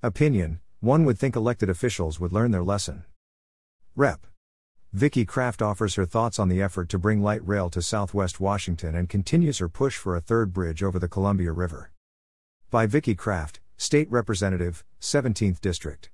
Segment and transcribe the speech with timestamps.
[0.00, 3.04] Opinion One would think elected officials would learn their lesson.
[3.96, 4.28] Rep.
[4.92, 8.94] Vicki Kraft offers her thoughts on the effort to bring light rail to southwest Washington
[8.94, 11.90] and continues her push for a third bridge over the Columbia River.
[12.70, 16.10] By Vicki Kraft, State Representative, 17th District.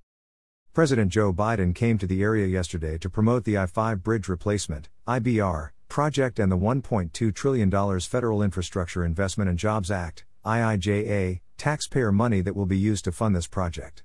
[0.72, 4.88] President Joe Biden came to the area yesterday to promote the I 5 Bridge Replacement
[5.06, 12.40] IBR, project and the $1.2 trillion Federal Infrastructure Investment and Jobs Act IIJA, taxpayer money
[12.40, 14.02] that will be used to fund this project.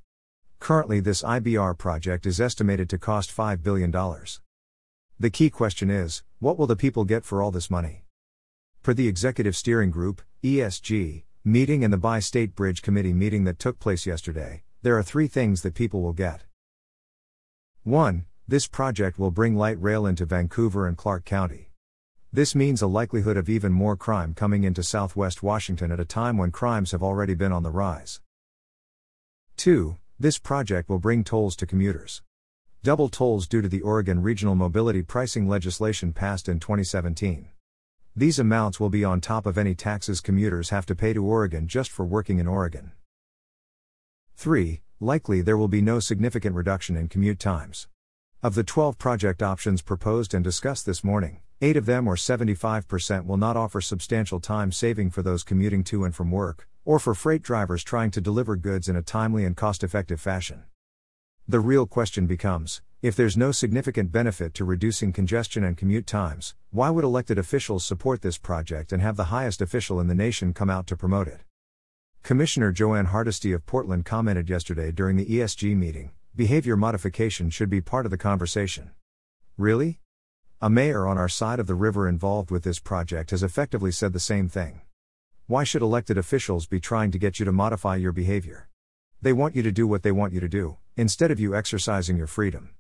[0.60, 3.92] Currently, this IBR project is estimated to cost $5 billion.
[5.20, 8.06] The key question is what will the people get for all this money?
[8.84, 13.60] Per the Executive Steering Group, ESG, meeting and the Bi State Bridge Committee meeting that
[13.60, 16.44] took place yesterday, there are three things that people will get.
[17.84, 18.26] 1.
[18.48, 21.69] This project will bring light rail into Vancouver and Clark County.
[22.32, 26.38] This means a likelihood of even more crime coming into southwest Washington at a time
[26.38, 28.22] when crimes have already been on the rise.
[29.58, 29.98] 2.
[30.20, 32.22] This project will bring tolls to commuters.
[32.84, 37.48] Double tolls due to the Oregon Regional Mobility Pricing legislation passed in 2017.
[38.16, 41.68] These amounts will be on top of any taxes commuters have to pay to Oregon
[41.68, 42.92] just for working in Oregon.
[44.36, 44.82] 3.
[45.00, 47.88] Likely there will be no significant reduction in commute times.
[48.44, 53.26] Of the 12 project options proposed and discussed this morning, 8 of them or 75%
[53.26, 57.14] will not offer substantial time saving for those commuting to and from work, or for
[57.14, 60.64] freight drivers trying to deliver goods in a timely and cost effective fashion.
[61.50, 66.56] The real question becomes if there's no significant benefit to reducing congestion and commute times,
[66.70, 70.54] why would elected officials support this project and have the highest official in the nation
[70.54, 71.42] come out to promote it?
[72.24, 77.70] Commissioner Jo Ann Hardesty of Portland commented yesterday during the ESG meeting behavior modification should
[77.70, 78.92] be part of the conversation.
[79.58, 80.00] Really?
[80.62, 84.12] A mayor on our side of the river involved with this project has effectively said
[84.12, 84.82] the same thing.
[85.48, 88.68] Why should elected officials be trying to get you to modify your behavior?
[89.22, 92.18] They want you to do what they want you to do, instead of you exercising
[92.18, 92.72] your freedom.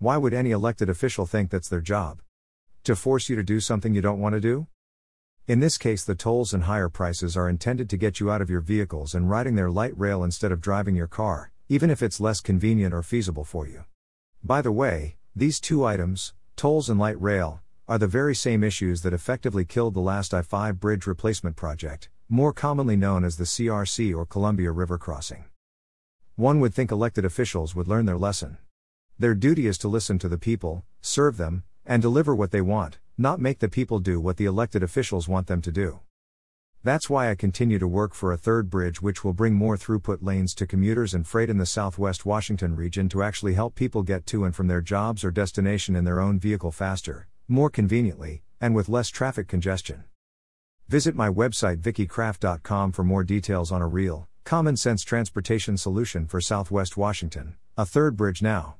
[0.00, 2.22] Why would any elected official think that's their job?
[2.82, 4.66] To force you to do something you don't want to do?
[5.46, 8.50] In this case, the tolls and higher prices are intended to get you out of
[8.50, 12.18] your vehicles and riding their light rail instead of driving your car, even if it's
[12.18, 13.84] less convenient or feasible for you.
[14.42, 19.02] By the way, these two items, tolls and light rail, are the very same issues
[19.02, 23.42] that effectively killed the last I 5 bridge replacement project, more commonly known as the
[23.42, 25.46] CRC or Columbia River Crossing.
[26.36, 28.58] One would think elected officials would learn their lesson.
[29.18, 32.98] Their duty is to listen to the people, serve them, and deliver what they want,
[33.18, 35.98] not make the people do what the elected officials want them to do.
[36.84, 40.18] That's why I continue to work for a third bridge which will bring more throughput
[40.20, 44.26] lanes to commuters and freight in the southwest Washington region to actually help people get
[44.26, 48.74] to and from their jobs or destination in their own vehicle faster, more conveniently, and
[48.74, 50.04] with less traffic congestion.
[50.88, 56.40] Visit my website vickikraft.com for more details on a real, Common sense transportation solution for
[56.40, 58.74] Southwest Washington, a third bridge now.